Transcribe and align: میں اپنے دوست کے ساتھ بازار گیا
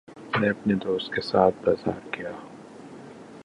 میں 0.39 0.49
اپنے 0.49 0.73
دوست 0.75 1.13
کے 1.13 1.21
ساتھ 1.21 1.55
بازار 1.65 1.99
گیا 2.17 2.31